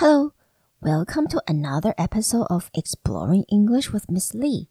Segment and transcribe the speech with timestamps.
[0.00, 0.32] Hello,
[0.80, 4.68] welcome to another episode of Exploring English with Miss Lee.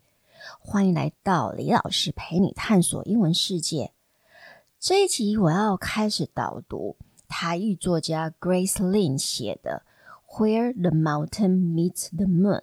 [0.58, 3.92] 欢迎来到李老师陪你探索英文世界。
[4.80, 6.96] 这一集我要开始导读
[7.28, 9.84] 台语作家 Grace Lin 写的
[10.40, 12.62] 《Where the Mountain Meets the Moon》。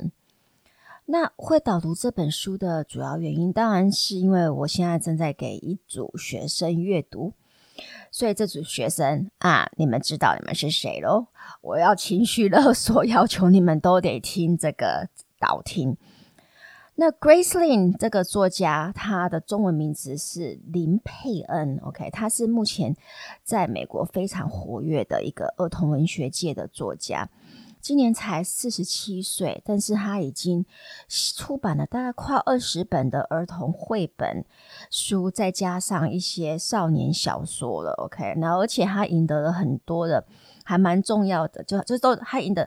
[1.04, 7.34] 那会导读这本书的主要原因，当然是因为我现在正在给一组学生阅读。
[8.10, 11.26] 所以这组学生啊，你们知道你们是谁喽？
[11.60, 15.96] 我要情绪勒索， 要求你们都得听这个导听。
[16.96, 22.94] 那 Grace Lin 这个作家，他的中文名字是林佩恩，OK，他是目前
[23.42, 27.28] 在美国非常活跃的一个儿童文学界的作家。
[27.84, 30.64] 今年才四十七岁，但是他已经
[31.36, 34.42] 出版了大概快二十本的儿童绘本
[34.90, 37.92] 书，再加上一些少年小说了。
[37.98, 40.24] OK，然后而且他赢得了很多的，
[40.64, 42.66] 还蛮重要的，就就都他赢得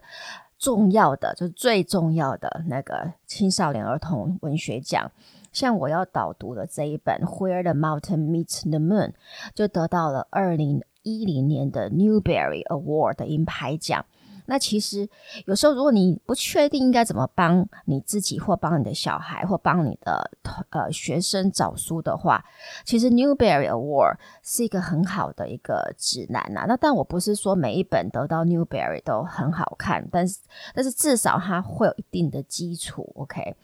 [0.59, 5.11] 重要的，就是最重要的那个青少年儿童文学奖。
[5.51, 9.07] 像我要导读的这一本《Where the Mountain Meets the Moon》，
[9.55, 14.05] 就得到了二零一零年的 Newbery Award 的银牌奖。
[14.47, 15.07] 那其实
[15.45, 20.31] 有时候，如果你不确定应该怎么帮你自己，或帮你的小孩，或帮你的
[20.69, 22.43] 呃学生找书的话，
[22.83, 26.65] 其实 Newbery Award 是一个很好的一个指南呐。
[26.67, 30.39] 那但我不是说每一本得到 Newbery 都很好看，但是
[30.73, 33.11] 但是至少它会有一定的基础。
[33.15, 33.55] OK，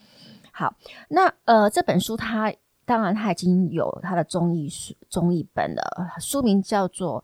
[0.52, 0.76] 好，
[1.09, 2.54] 那呃这本书它
[2.86, 7.23] 当然它已经有它的中译书中译本了，书名叫做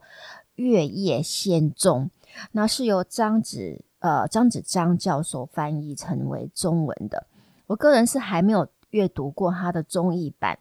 [0.56, 2.10] 月夜仙踪》。
[2.52, 7.26] 那是由张子呃张子章教授翻译成为中文的。
[7.66, 10.58] 我个人是还没有阅读过他的中译版，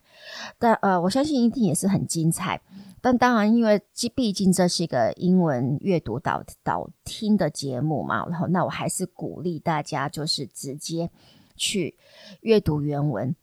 [0.57, 2.61] 但呃我相信一定也是很精彩。
[3.01, 3.81] 但当然，因为
[4.13, 11.09] 毕竟这是一个英文阅读导导听的节目嘛，然后那我还是鼓励大家就是直接
[11.55, 11.97] 去
[12.41, 13.33] 阅读原文。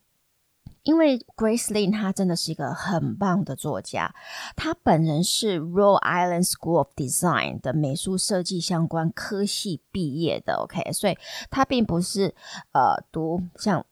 [0.87, 4.15] 因为 Grace Lin 她真的是一个很棒的作家，
[4.55, 11.19] 她本人是 Rhode Island School of Design 的美术设计相关科系毕业的，OK，所以
[11.51, 12.35] 她并不是
[12.73, 13.85] 呃读像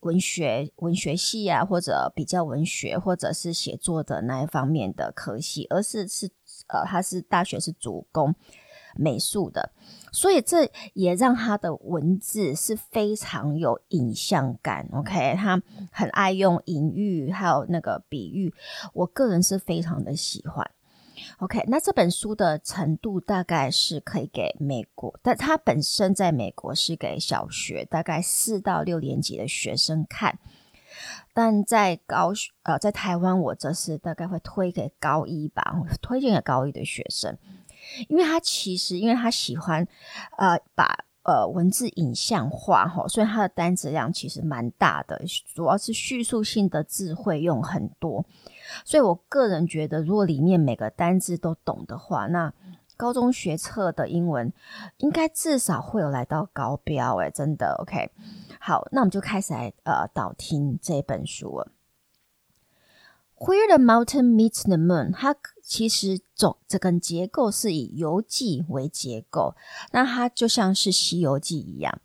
[0.00, 6.28] 文学文学系啊，或者比较文学或者是写作的那一方面的科系，而是是
[6.66, 8.34] 呃她是大学是主攻
[8.96, 9.70] 美术的，
[10.12, 14.88] 所以这也让他的文字是非常有影像感。
[14.92, 18.52] OK，他很爱用隐喻，还有那个比喻，
[18.92, 20.70] 我个人是非常的喜欢。
[21.38, 30.38] OK，那这本书的程度大概是可以给美国，但它本身在美国是给小学大概四到六年级的学生看，
[31.34, 37.36] 但在高呃在台湾，我这是大概会推给高一吧，推荐给高一的学生。
[38.08, 39.86] 因为他其实，因为他喜欢，
[40.38, 45.20] 呃，把呃文字影像化哈，所以他的单词量其实蛮大的，
[45.54, 48.24] 主要是叙述性的字会用很多，
[48.84, 52.52] 所以我个人觉得，如果里面每个单字都懂的话，那
[52.96, 54.52] 高中学测的英文
[54.98, 58.10] 应该至少会有来到高标诶，真的 OK。
[58.60, 61.72] 好，那我们就开始来呃导听这本书了。
[63.40, 69.54] Where the mountain meets the moon，它其实总这个结构是以游记为结构，
[69.92, 72.00] 那它就像是西游记一样。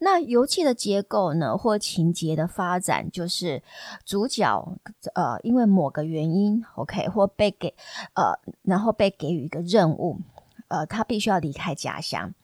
[0.00, 3.62] 那游记的结构呢，或情节的发展，就是
[4.04, 4.76] 主角
[5.14, 7.72] 呃，因为某个原因，OK，或被给
[8.14, 10.18] 呃，然后被给予一个任务，
[10.66, 12.34] 呃，他必须要离开家乡。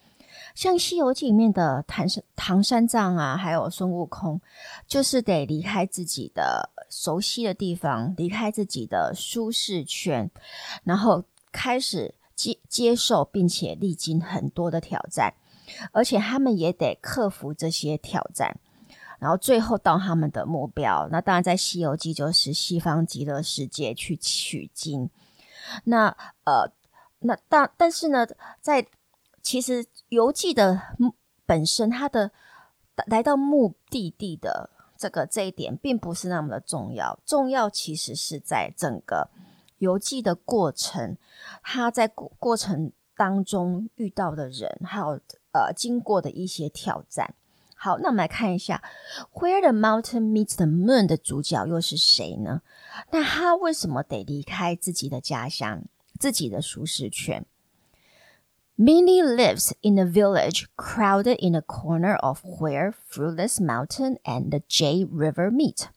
[0.58, 4.40] 像《西游记》里面的唐三唐三藏啊，还有孙悟空，
[4.88, 10.28] 就是得离开自己的熟悉的地方，离开自己的舒适圈，
[10.82, 15.32] 然后开始接接受，并且历经很多的挑战，
[15.92, 18.58] 而且他们也得克服这些挑战，
[19.20, 21.08] 然后最后到他们的目标。
[21.12, 25.08] 那当然，在《西游记》就是西方极乐世界去取经。
[25.84, 26.08] 那
[26.42, 26.68] 呃，
[27.20, 28.26] 那但但是呢，
[28.60, 28.84] 在
[29.48, 30.78] 其实游记的
[31.46, 32.30] 本身，它的
[33.06, 37.18] 来到目的地的这个这一点，并不是那么的重要。
[37.24, 39.30] 重要其实是在整个
[39.78, 41.16] 游记的过程，
[41.62, 45.18] 他在过过程当中遇到的人，还有
[45.52, 47.34] 呃经过的一些挑战。
[47.74, 48.82] 好，那我们来看一下
[49.40, 52.60] 《Where the Mountain Meets the Moon》的主角又是谁呢？
[53.12, 55.84] 那他为什么得离开自己的家乡、
[56.20, 57.46] 自己的舒适圈
[58.77, 64.61] ？Minnie lives in a village crowded in a corner of where Fruitless Mountain and the
[64.67, 65.89] Jade River meet.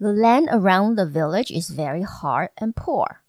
[0.00, 3.22] The land around the village is very hard and poor.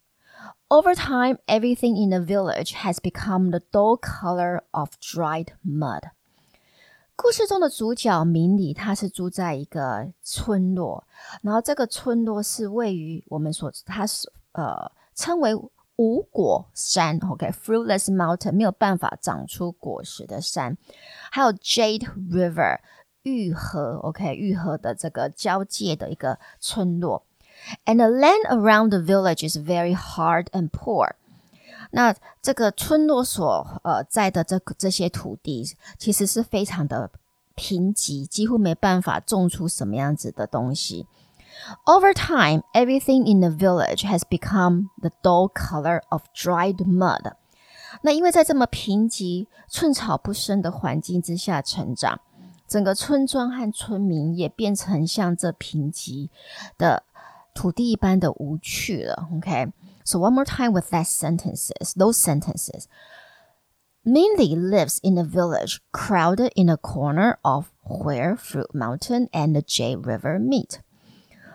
[0.69, 6.09] Over time, everything in the village has become the dull color of dried mud.
[7.15, 11.05] 故事中的主角明里，他是住在一个村落，
[11.43, 15.53] 然后这个村落是位于我们所，它是呃称为
[15.97, 20.75] 无果山，OK，fruitless mountain，没有办法长出果实的山，
[21.31, 22.79] 还有 Jade River，
[23.21, 27.25] 玉河，OK，玉河的这个交界的一个村落。
[27.85, 31.13] And the land around the village is very hard and poor。
[31.91, 35.63] 那这个村落所呃在的这个这些土地，
[35.99, 37.11] 其实是非常的
[37.53, 41.05] 贫瘠，几乎没办法种出什么样子的东西。
[41.85, 47.33] Over time, everything in the village has become the dull color of dried mud。
[48.01, 52.19] 那因为在这么贫瘠、寸草不生的环境之下成长，
[52.67, 56.29] 整个村庄和村民也变成像这贫瘠
[56.77, 57.03] 的。
[57.55, 62.85] 土地一般的无趣了，OK。So one more time with that sentences, those sentences.
[64.03, 69.61] Minli lives in a village crowded in a corner of where Fruit Mountain and the
[69.61, 70.79] Jade River meet.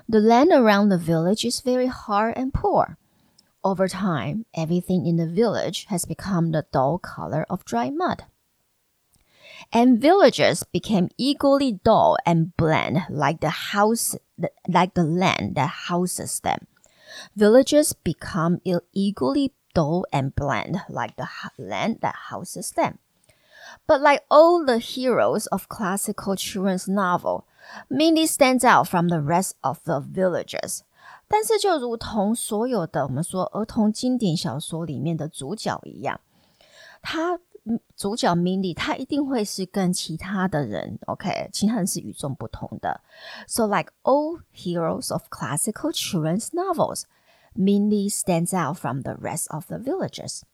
[0.08, 2.98] The land around the village is very hard and poor.
[3.64, 8.26] Over time, everything in the village has become the dull color of dry mud
[9.72, 14.16] and villagers became equally dull and bland like the house
[14.68, 16.68] like the land that houses them.
[17.36, 18.60] Villages become
[18.94, 21.28] equally dull and bland like the
[21.58, 23.00] land that houses them.
[23.88, 27.48] But like all the heroes of classical children's novel,
[27.91, 30.81] Minli stands out from the rest of the villagers.
[31.27, 36.21] 但是就如同所有的我们说儿童经典小说里面的主角一样，
[37.03, 37.41] 他。
[37.95, 43.03] 主角 Minli，他一定会是跟其他的人，OK，其他人是与众不同的。
[43.47, 47.03] So like all heroes of classical children's novels,
[47.55, 50.45] Minli stands out from the rest of the villagers.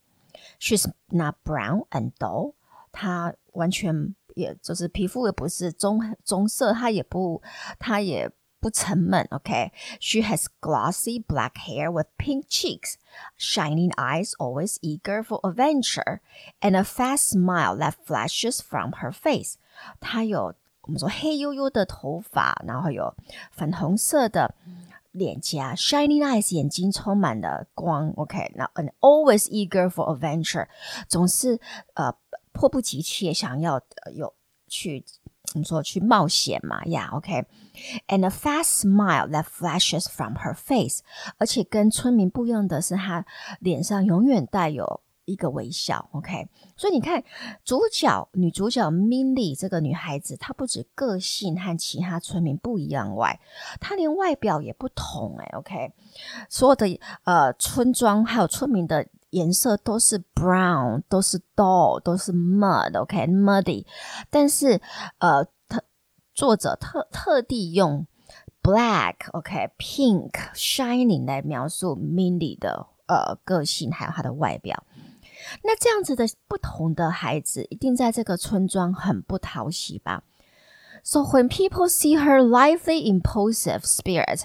[0.59, 2.55] She's not brown and dull，
[2.93, 7.43] 她完全也就是皮肤也不是棕棕色，她也不，
[7.79, 8.31] 她也。
[8.61, 12.95] 不沉闷，OK。She has glossy black hair with pink cheeks,
[13.39, 16.21] shining eyes, always eager for adventure,
[16.63, 19.57] and a fast smile that flashes from her face。
[20.01, 23.15] 她有我们说黑黝黝的头发，然后有
[23.51, 24.55] 粉红色的
[25.11, 28.51] 脸颊，shining eyes，眼睛充满了光，OK。
[28.55, 30.69] 那 and always eager for adventure，
[31.07, 31.61] 总是
[31.93, 32.17] 呃
[32.60, 33.82] 迫不及待想要
[34.14, 34.34] 有
[34.68, 35.06] 去。
[35.56, 41.00] 我们说去冒险嘛呀，OK，and a fast smile that flashes from her face，
[41.40, 43.26] 而且跟村民不一样的是，她
[43.60, 46.48] 脸上永远带有一个微笑，OK。
[46.78, 47.24] 所以你看，
[47.66, 53.40] 主角女主角 Minli 这个女孩子，她不止个性和其他村民不一样外，
[53.80, 55.92] 她连外表也不同诶，OK。
[56.48, 59.08] 所有的呃村庄还有村民的。
[59.31, 63.85] 颜色都是 brown，都是 dull，都是 mud，OK，muddy。
[64.31, 64.81] 但是，
[65.19, 65.83] 呃，特
[66.33, 68.07] 作者特特地用
[68.63, 74.85] black，OK，pink，shining 来描述 Minli 的呃个性，还有她的外表。
[75.63, 80.23] 那这样子的不同的孩子，一定在这个村庄很不讨喜吧？
[81.03, 84.45] So when people see her lively, impulsive spirit,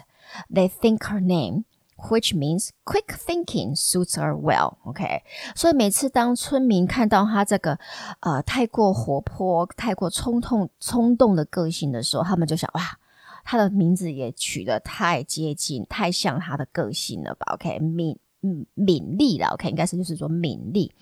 [0.51, 1.63] they think her name.
[2.09, 4.77] Which means quick thinking suits her well.
[4.85, 5.21] OK，
[5.53, 7.77] 所以每次当村民看到他这个
[8.21, 12.97] 呃太过活泼、太过冲动、冲动的个性的时候，他们就想哇，
[13.43, 17.55] 他的名字也取得太接近、太像他的个性了吧？
[17.55, 19.47] OK，敏嗯敏丽了。
[19.47, 20.93] OK，应该是就是说敏丽。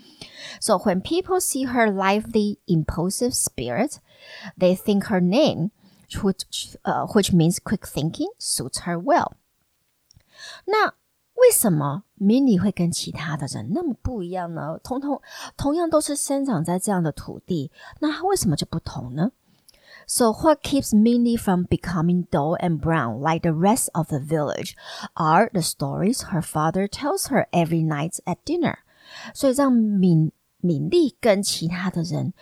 [0.60, 3.98] So when people see her lively, impulsive spirit,
[4.58, 5.70] they think her name,
[6.10, 9.34] which 呃 which means quick thinking suits her well.
[10.66, 10.94] 那
[11.42, 14.80] 为什么 Minli 会跟其他的人那么不一样呢？
[14.84, 15.22] 通通
[15.56, 19.32] 同样都是生长在这样的土地，那他为什么就不同呢？
[20.08, 24.74] So what keeps Minli from becoming dull and brown like the rest of the village
[25.14, 28.78] are the stories her father tells her every night at dinner。
[29.34, 32.34] 所以让敏 敏丽跟其他的人，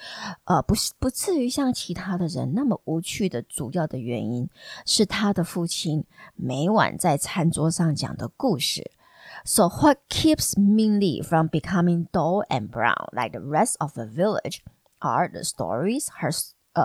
[0.45, 4.49] 呃，不是不至于像其他的人那么无趣的主要的原因，
[4.85, 8.91] 是他的父亲每晚在餐桌上讲的故事。
[9.43, 14.59] So what keeps Minli from becoming dull and brown like the rest of the village
[14.99, 16.31] are the stories her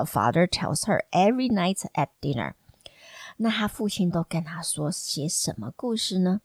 [0.04, 2.54] father tells her every night at dinner。
[3.36, 6.40] 那他父亲都跟他说些什么故事呢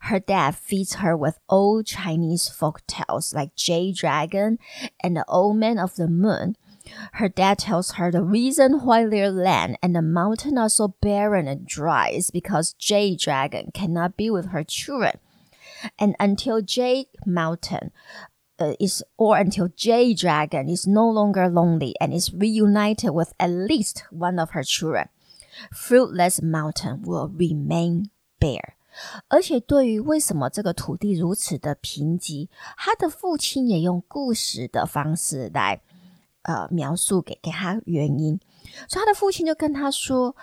[0.00, 4.58] ？Her dad feeds her with old Chinese folk tales like Jade Dragon
[5.00, 6.56] and the Old Man of the Moon.
[7.14, 11.46] Her dad tells her the reason why their land and the mountain are so barren
[11.46, 15.18] and dry is because Jade Dragon cannot be with her children.
[15.98, 17.92] And until Jade Mountain,
[18.58, 23.50] uh, is or until Jade Dragon is no longer lonely and is reunited with at
[23.50, 25.08] least one of her children,
[25.72, 28.77] Fruitless Mountain will remain bare.
[29.28, 35.80] 而且对于为什么这个土地如此的贫瘠，他的父亲也用故事的方式来
[36.42, 38.38] 呃描述给给他原因。
[38.88, 40.36] 所以他的父亲就跟他说，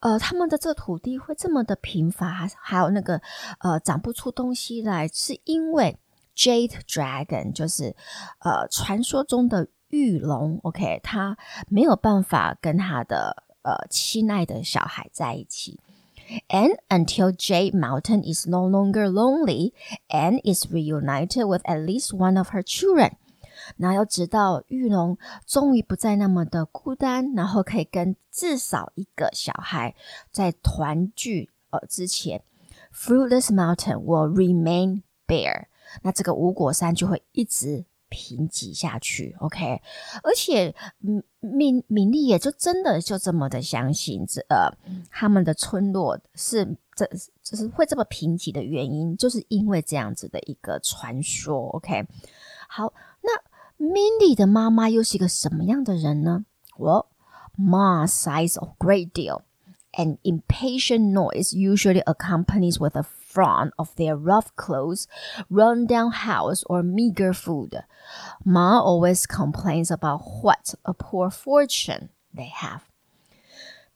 [0.00, 3.20] 呃，他们的这土地会这么的贫乏，还有那个
[3.60, 5.96] 呃长不出东西来，是因为
[6.34, 7.94] Jade Dragon 就是
[8.40, 11.36] 呃传说中的玉龙，OK，他
[11.68, 15.78] 没有办法跟他的呃亲爱的小孩在一起。
[16.47, 19.73] And until Jade Mountain is no longer lonely
[20.07, 23.11] and is reunited with at least one of her children.
[23.77, 29.95] 然后要直到玉龙终于不再那么的孤单，然后可以跟至少一个小孩
[30.31, 32.43] 在团聚呃之前，
[32.93, 35.65] Fruitless Mountain will remain bare。
[36.01, 39.36] 那这个无果山就会一直 贫瘠下去。
[39.40, 39.80] OK，
[40.22, 40.74] 而且
[41.40, 44.70] 敏敏丽也就真的就这么的相信这呃
[45.10, 47.06] 他们的村落是这
[47.42, 51.68] 就是会这么贫瘠的原因，就是因为这样子的一个传说。
[51.68, 52.06] OK，
[52.68, 53.30] 好，那。
[53.80, 56.44] Mindy 的妈妈又是一个什么样的人呢
[56.76, 57.06] ？Well,
[57.56, 59.42] Ma sighs a great deal,
[59.92, 63.04] and impatient noise usually accompanies with a
[63.38, 65.06] frown of their rough clothes,
[65.48, 67.72] run-down house, or meager food.
[68.44, 72.87] Ma always complains about what a poor fortune they have.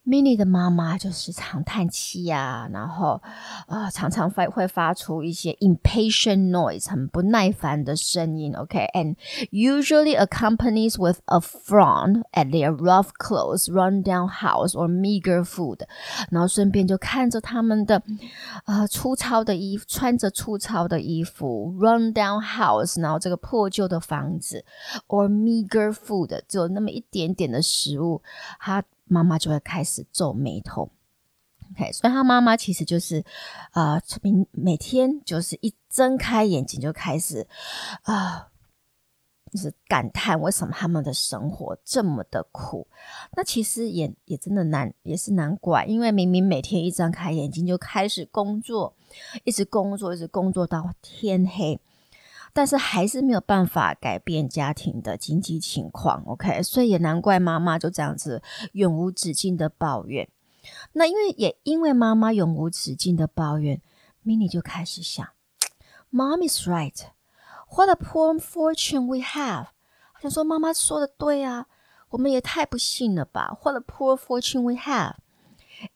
[0.05, 3.21] Minnie 的妈妈就是常叹气呀，然后
[3.67, 8.53] 啊、常常会会发出一些 impatient noise，很不耐烦的声音。
[8.53, 9.15] OK，and、
[9.51, 15.79] usually accompanies with a frown at their rough clothes, run-down house or meager food。
[16.29, 18.03] 然后顺便就看着他们的
[18.65, 24.65] 啊、粗糙的衣服，穿着粗糙的衣服，run-down house，然后这个破旧的房子
[25.07, 28.21] ，or meager food，只有那么一点点的食物，
[28.59, 28.83] 他。
[29.05, 30.89] 妈妈就会开始皱眉头
[31.71, 33.23] ，OK，所以他妈妈其实就是，
[33.71, 37.47] 啊、呃，每每天就是一睁开眼睛就开始，
[38.03, 38.47] 啊、
[39.51, 42.87] 就是感叹为什么他们的生活这么的苦。
[43.35, 48.95] 那其实也也真的难，也是难怪，因为明明每天一睁开眼睛就开始工作，
[49.43, 51.79] 一直工作，一直工作到天黑。
[52.53, 58.43] 但是还是没有办法改变家庭的经济情况，OK，所以也难怪妈妈就这样子
[58.73, 60.29] 永无止境的抱怨。
[60.93, 63.81] 那因为也因为妈妈永无止境的抱怨
[64.23, 65.27] ，Minnie 就开始想
[66.11, 67.07] ，Mom is right.
[67.75, 69.69] What a poor fortune we have.
[70.13, 71.65] 他就说妈妈说的对啊，
[72.09, 73.57] 我们也太不幸了吧。
[73.63, 75.15] What a poor fortune we have.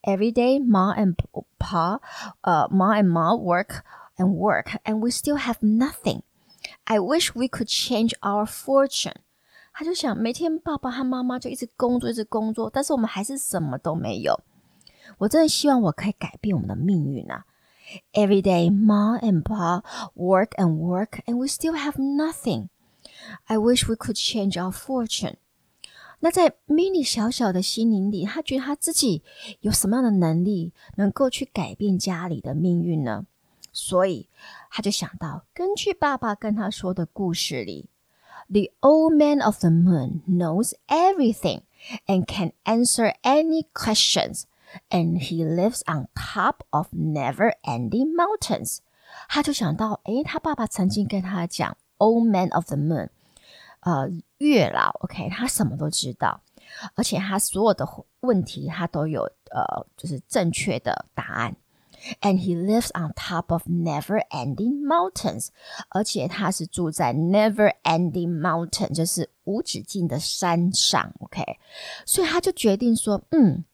[0.02, 1.14] Every day, Mom and
[1.58, 2.00] Pa,
[2.42, 3.82] 呃，Mom and Ma work
[4.16, 6.22] and work, and we still have nothing.
[6.84, 9.14] I wish we could change our fortune。
[9.72, 14.40] 他就想，每天爸爸和妈妈就一直工作，一直工作，但是我们还是什么都没有。
[15.18, 17.44] 我真的希望我可以改变我们的命运啊
[18.12, 19.82] ！Every day, Mom and Pa
[20.14, 22.68] work and work, and we still have nothing.
[23.44, 25.36] I wish we could change our fortune。
[26.20, 29.22] 那在 Mini 小小的心灵里，他觉得他自己
[29.60, 33.26] 有什么样的能力，能够去改变家里的命运呢？
[33.77, 34.29] 所以
[34.69, 37.89] 他就想到，根据爸爸跟他说的故事里，
[38.49, 41.63] The old man of the moon knows everything
[42.05, 44.43] and can answer any questions,
[44.89, 48.79] and he lives on top of never-ending mountains。
[49.27, 53.09] 他就想到，诶，他爸爸曾经跟他讲，Old man of the moon，
[53.79, 56.41] 呃，月老，OK，他什么都知道，
[56.95, 57.87] 而且他所有的
[58.19, 61.55] 问题他都有，呃，就是正确的答案。
[62.20, 65.48] And he lives on top of never-ending mountains，
[65.88, 71.12] 而且他是住在 never-ending mountain，就是无止境的山上。
[71.20, 71.58] OK，
[72.06, 73.64] 所以他就决定说，嗯，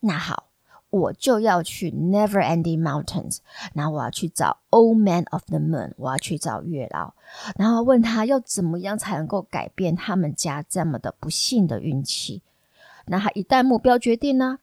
[0.00, 0.48] 那好，
[0.90, 3.38] 我就要去 never-ending mountains，
[3.74, 7.14] 然后我要去找 Old Man of the Moon，我要去找月老，
[7.56, 12.42] 然后问他要怎么样才能够改变他们家这么的不幸的运气。
[13.06, 14.60] 那他一旦目标决定呢？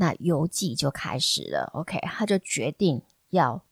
[0.00, 3.64] 那游记就开始了，OK，他就决定要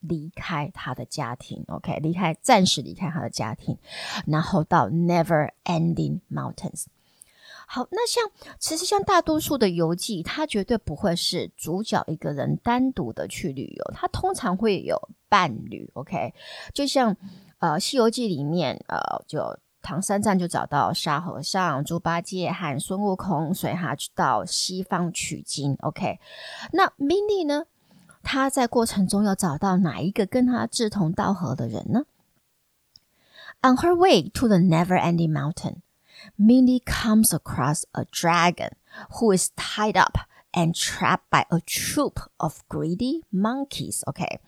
[0.00, 3.78] 离开他的家庭，OK，离开，暂时离开他的家庭，
[4.26, 6.84] 然后到 Never Ending Mountains。
[7.66, 16.34] 好，那像其实像大多数的游记，他绝对不会是主角一个人单独的去旅游，他通常会有伴侣，OK，
[16.74, 17.16] 就像
[17.58, 19.58] 呃《西游记》里面呃就。
[19.81, 25.77] 唐三藏就找到沙和尚、猪八戒和孙悟空，所以他去到西方取经。
[25.81, 26.19] OK，
[26.71, 27.65] 那 Minnie 呢？
[28.23, 32.05] 他在过程中要找到哪一个跟他志同道合的人呢？
[33.61, 35.81] On her way to the never-ending mountain,
[36.35, 38.71] Mindy comes across a dragon
[39.11, 40.17] who is tied up
[40.51, 44.01] and trapped by a troop of greedy monkeys.
[44.07, 44.39] OK，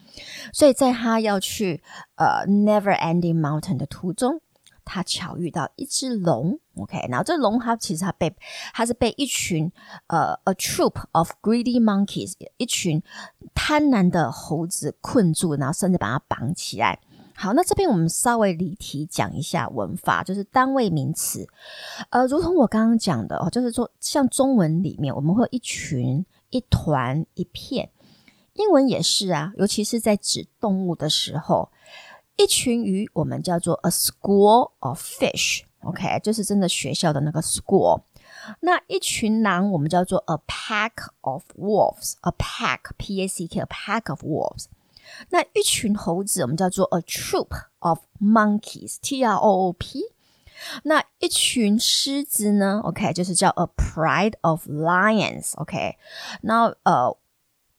[0.51, 1.83] 所以在他要去
[2.15, 4.41] 呃 never-ending mountain 的途中。
[4.84, 8.34] 他巧遇到一只龙，OK，然后这龙它其实它被
[8.72, 9.70] 它是被一群
[10.08, 13.02] 呃 a troop of greedy monkeys 一群
[13.54, 16.98] 贪婪的猴子困住，然后甚至把它绑起来。
[17.34, 21.48] 好，那这边我们稍微离题讲一下文法，就是单位名词，
[22.10, 27.90] 呃，如同我刚刚讲的哦，就是说像中文里面我们会有一群、一团、一片，
[28.54, 31.70] 英文也是啊，尤其是在指动物的时候。
[32.35, 38.01] 一群鱼，我们叫做 a school of fish，OK，就是真的学校的那个 school。
[38.59, 44.65] 那一群狼，我们叫做 a pack of wolves，a pack，P-A-C-K，a pack of wolves。
[45.29, 50.01] 那一群猴子，我们叫做 a troop of monkeys，T-R-O-O-P。
[50.83, 52.81] 那一群狮子呢？
[52.83, 55.97] OK，就是叫 a pride of lions，OK。
[56.41, 57.17] 那呃。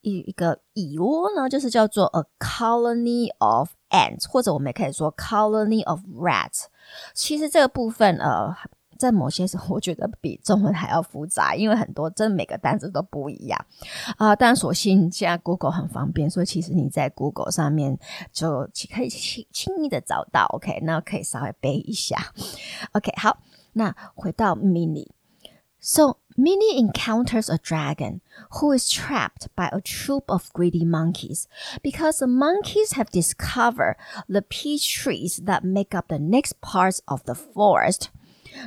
[0.00, 6.65] 一一个蚁窝呢，就是叫做 a colony of ants，或者我们也可以说 colony of rats。
[7.13, 8.53] 其实这个部分呃，
[8.99, 13.65] 在某些时候我觉得比中文还要复杂，因为很多真每个单词都不一样
[14.17, 14.35] 啊、呃。
[14.35, 17.97] 但所幸现在 Google 很方便，所以其实你在 Google 上面
[18.31, 20.45] 就可以轻轻易的找到。
[20.53, 22.17] OK，那可以稍微背一下。
[22.91, 23.37] OK，好，
[23.73, 25.07] 那回到 mini。
[25.82, 28.20] So Mindy encounters a dragon
[28.60, 31.46] who is trapped by a troop of greedy monkeys
[31.82, 33.96] because the monkeys have discovered
[34.28, 38.10] the peach trees that make up the next parts of the forest.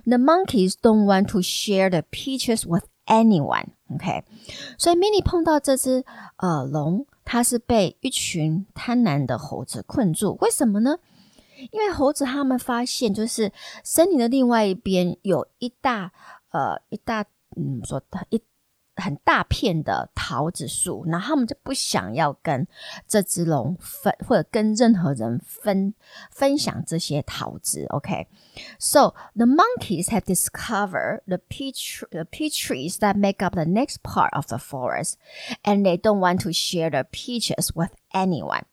[0.05, 3.71] The monkeys don't want to share the peaches with anyone.
[3.93, 4.23] OK，
[4.77, 6.05] 所以 Mindy 碰到这只
[6.37, 10.37] 呃龙，它是被一群贪婪的猴子困住。
[10.39, 10.97] 为什么呢？
[11.71, 13.51] 因为猴子他们发现，就是
[13.83, 16.13] 森林的另外一边有一大。
[16.51, 18.41] 呃，一大嗯，说一
[18.97, 22.67] 很大片的桃子树，然后他们就不想要跟
[23.07, 25.93] 这只龙分，或者跟任何人分
[26.29, 27.85] 分享这些桃子。
[27.89, 34.31] OK，so the monkeys have discovered the peach the peach trees that make up the next part
[34.35, 35.13] of the forest,
[35.63, 38.63] and they don't want to share the peaches with anyone。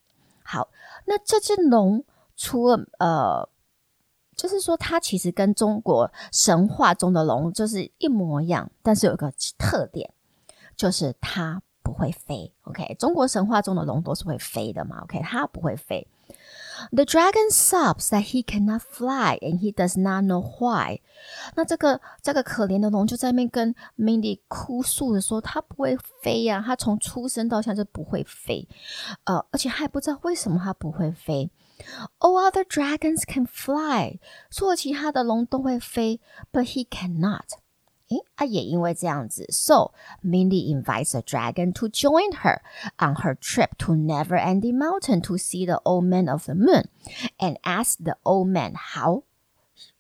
[0.43, 0.69] 好，
[1.07, 2.05] 那这只龙
[2.37, 3.49] 除了呃。
[4.36, 10.12] 就是说，它其实跟中国神话中的龙就是一模一样，但是有一个特点，
[10.76, 12.54] 就是它不会飞。
[12.64, 16.08] OK，中国神话中的龙都是会飞的嘛？OK，它不会飞。
[16.92, 21.00] The dragon sobs that he cannot fly and he does not know why。
[21.56, 28.68] 那这个这个可怜的龙就在那边跟 Mindy 哭诉的说，它不会飞呀、啊，它从出生到现在就不会飞，
[29.26, 31.50] 呃，而且还不知道为什么它不会飞。
[32.19, 34.19] All other dragons can fly，
[34.51, 36.21] 所有其他的龙都会飞，
[36.53, 37.59] but he cannot。
[38.09, 39.93] 诶，啊，也因为这样子，so
[40.25, 42.61] Mindy invites a dragon to join her
[42.99, 46.85] on her trip to Never-ending Mountain to see the old man of the moon
[47.39, 49.25] and ask the old man how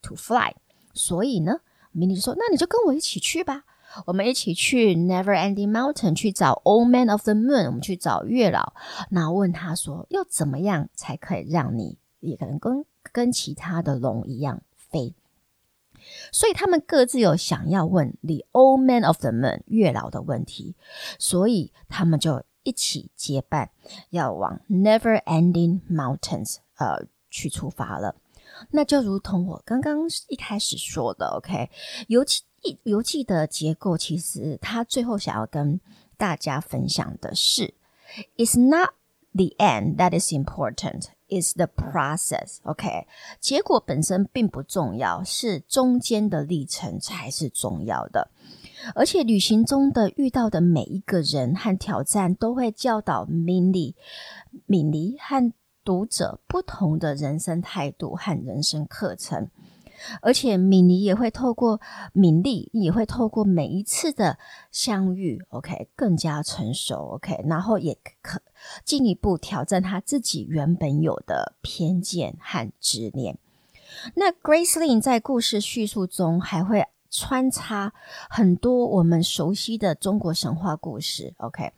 [0.02, 0.54] to fly。
[0.94, 1.60] 所以呢，
[1.94, 3.64] Mindy 就说：“那你就跟我一起去吧。”
[4.05, 8.73] 我们一起去 Never Ending Mountain 去找 Old Man of the Moon，我们去找月老，
[9.09, 15.13] 然后问他说，要怎么样才可以让你也可能跟跟其他的龙一样飞？
[16.31, 20.75] 所以他们各自有想要问 The Old Man of the Moon 月老的问题，
[21.19, 23.69] 所以他们就一起结伴
[24.09, 28.15] 要往 Never Ending Mountains 呃去出发了。
[28.71, 31.69] 那就如同我刚刚一开始说的，OK，
[32.07, 32.41] 尤其。
[32.83, 35.79] 游记的结构其实，他最后想要跟
[36.17, 37.73] 大家分享的是
[38.37, 38.91] ，It's not
[39.33, 42.57] the end that is important, it's the process.
[42.63, 43.07] OK，
[43.39, 48.29] 结果本身并不重要，是中间的历程才是重要的。
[48.95, 53.95] 而且旅行中的遇到的每一个人和挑战，都会教导 Mindy、
[54.65, 55.51] 敏妮和
[55.83, 59.49] 读者不同的人生态度和人生课程。
[60.21, 61.79] 而且敏妮也会透过
[62.13, 64.37] 敏丽，也会透过每一次的
[64.71, 68.41] 相遇，OK，更加成熟，OK，然后也可
[68.83, 73.37] 进一步挑战他自己原本有的偏见和执念。
[74.15, 77.93] 那 Grace Lin 在故事叙述中还会穿插
[78.27, 81.31] 很多我们熟悉的中国神话故事。
[81.37, 81.71] OK，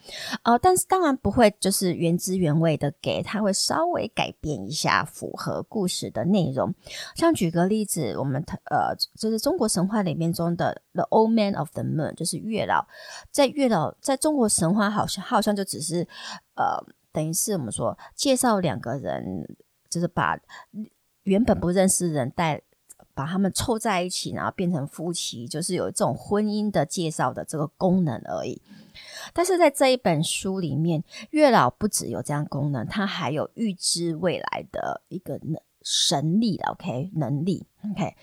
[0.43, 6.73] 呃，但是当然不会就是原汁原味的给，它会稍微改变一下，符合故事的内容。
[7.15, 12.87] 像举个例子，我们呃，就是中国神话里面中的 The Old Man of the Moon，就是月老，
[13.29, 16.07] 在月老在中国神话好像好像就只是
[16.55, 19.45] 呃，等于是我们说介绍两个人，
[19.89, 20.39] 就是把
[21.23, 22.61] 原本不认识人带。
[23.15, 28.61] 把他们凑在一起，然后变成夫妻，就是有这种婚姻的介绍的这个功能而已。
[29.33, 38.15] 但是在这一本书里面，月老不只有这样功能，它还有预知未来的一个能神力 OK 能力 OK。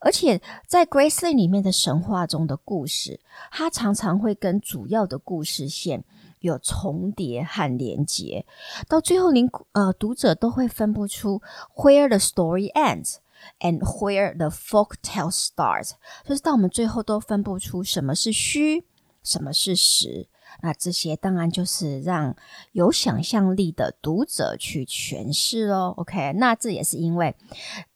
[0.00, 6.04] 而且在 Grace Lin 里面的神话中的故事，它常常会跟主要的故事线
[6.40, 8.46] 有重叠和连接，
[8.88, 11.42] 到最后您呃读者都会分不出
[11.76, 13.16] Where the story ends。
[13.60, 15.92] And where the folk tale starts，
[16.24, 18.84] 就是到我们最后都分不出什么是虚，
[19.22, 20.28] 什么是实。
[20.62, 22.34] 那这些当然就是让
[22.72, 25.92] 有想象力的读者去诠释喽。
[25.98, 27.34] OK，那这也是因为，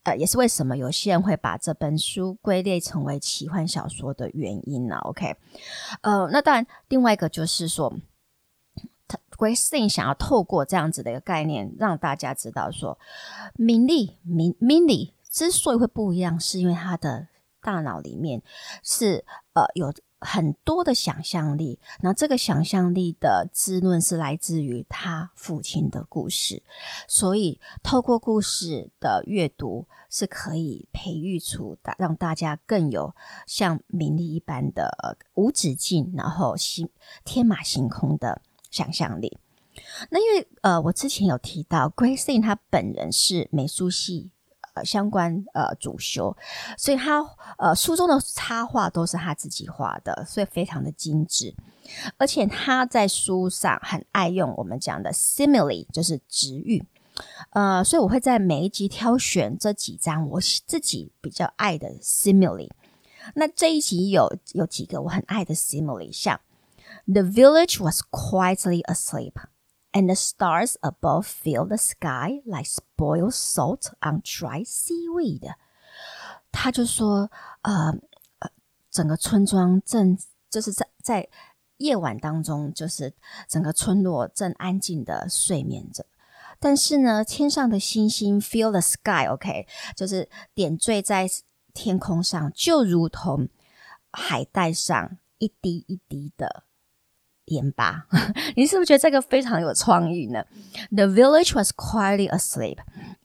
[0.03, 5.35] 呃，也是为什么有些人会把这本书归类成为奇幻小说的原因呢？OK，
[6.03, 7.93] 呃，那当然，另外一个就是说，
[9.09, 12.99] 他 Grace Lin 想要透过这样子的一个概念，让大家知道说，
[13.57, 17.27] 明丽明 Mindy 之所以会不一样，是因为他的
[17.63, 18.43] 大脑里面
[18.83, 26.63] 是呃有很多的想象力，那这个想象力的滋润是来自于他父亲的故事，
[27.09, 33.15] 所以透过故事的阅读是可以培育出的，让大家更有
[33.47, 36.89] 像名利一般的无止境，然后行
[37.25, 39.39] 天马行空的想象力。
[40.11, 44.31] 那因为呃，我之前有提到 Grace Lin 他本人是美术系。
[44.75, 46.35] 呃，相关呃主修，
[46.79, 47.23] 所以他
[47.59, 51.55] 呃书中的插画都是他自己画的，所以非常的精致。
[52.17, 56.85] 而且他在书上很爱用我们讲的 simile，就是直喻。
[57.51, 62.71] 呃，所以我会在每一集挑选这几张我自己比较爱的 simile。
[63.35, 66.41] 那这一集有有几个我很爱的 simile，像
[67.07, 69.35] The village was quietly asleep。
[69.93, 75.55] And the stars above fill the sky like spoiled salt on dry seaweed。
[76.51, 77.95] 他就说，呃，
[78.91, 80.17] 整个村庄正
[80.49, 81.29] 就是在在
[81.77, 83.15] 夜晚当中，就是
[83.47, 86.07] 整个村落正安静的睡眠着。
[86.59, 91.29] 但是呢，天上的星星 fill the sky，OK，就是点缀在
[91.75, 93.49] 天空上，就如同
[94.11, 96.65] 海带上一滴一滴的。
[97.52, 98.08] 盐巴，
[98.56, 100.46] 你是不是觉得这个非常有创意呢？
[100.92, 102.80] The village was quietly asleep,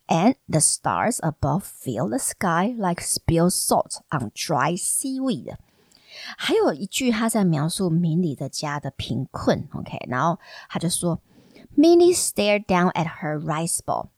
[0.06, 5.56] and the stars above filled the sky like spilled salt on dry seaweed。
[6.36, 9.68] 还有一句，他在描述明理的家的贫困。
[9.72, 11.20] OK，然后他就说：
[11.76, 14.10] Minnie stared down at her rice bowl.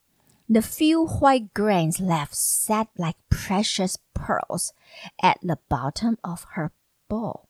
[0.48, 4.72] The few white grains left sat like precious pearls
[5.22, 6.72] at the bottom of her
[7.08, 7.46] bowl.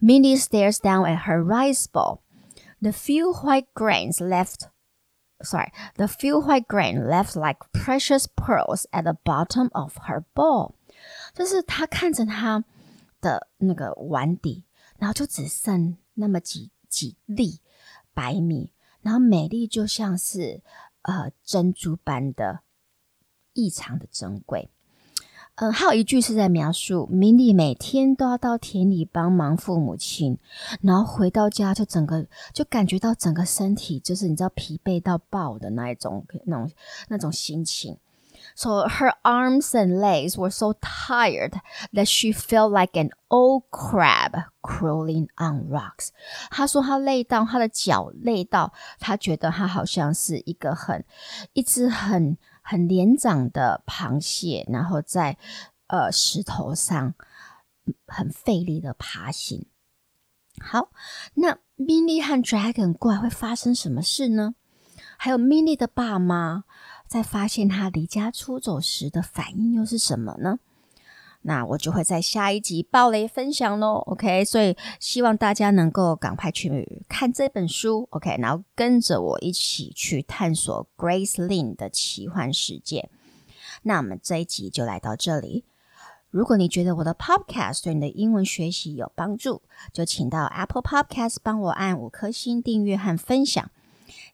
[0.00, 2.22] Mindy stares down at her rice bowl.
[2.80, 4.68] The few white grains left,
[5.42, 10.74] sorry, the few white grain left like precious pearls at the bottom of her bowl.
[11.34, 12.64] 就是她看着她
[13.20, 14.64] 的那个碗底，
[14.98, 17.60] 然后就只剩那么几几粒
[18.12, 20.62] 白米，然后美丽就像是
[21.02, 22.60] 呃珍珠般的
[23.52, 24.70] 异常的珍贵。
[25.59, 30.37] 嗯，还有一句是在描述明丽每天都要到田里帮忙父母亲，
[30.83, 36.71] 然后回到家就整个就感觉到整个身体就是你知道疲惫到爆的那一种那种
[37.09, 37.97] 那种心情。
[38.55, 41.53] So her arms and legs were so tired
[41.91, 46.09] that she felt like an old crab crawling on rocks。
[46.51, 51.03] 她说她累到她的脚累到，她觉得她好像是一个很
[51.53, 52.37] 一只很。
[52.69, 55.37] 很年长的螃蟹，然后在
[55.87, 57.13] 呃石头上
[58.05, 59.67] 很费力的爬行。
[60.59, 60.89] 好，
[61.35, 64.55] 那 Mini 和 Dragon 过来会发生什么事呢？
[65.17, 66.65] 还有 Mini 的爸妈
[67.07, 70.59] 在发现他离家出走时的反应又是什么呢？
[71.43, 74.43] 那我就会在下一集爆雷分享喽，OK？
[74.43, 78.35] 所以希望大家能够赶快去看这本书，OK？
[78.39, 83.09] 然后跟着我一起去探索 Grace Lin 的奇幻世界。
[83.83, 85.63] 那我们这一集就来到这里。
[86.29, 89.61] 如果你觉得我的 Podcast 对你的英文学习有帮助，
[89.93, 93.71] 就请到 Apple Podcast 帮我按五颗星订阅和分享。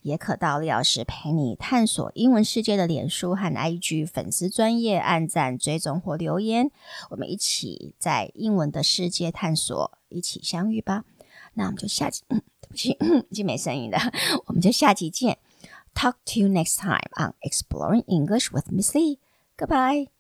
[0.01, 6.71] 也可到李老师陪你探索英文世界的脸书和 IG 粉丝专页按赞、追踪或留言，
[7.09, 11.05] 我们一起在英文的世界探索，一起相遇吧。
[11.55, 12.97] 那我们就下集，嗯，对不起，
[13.29, 13.99] 已经没声音了，
[14.47, 15.38] 我们就下集见。
[15.93, 19.19] Talk to you next time on Exploring English with Miss Lee.
[19.57, 20.12] Goodbye.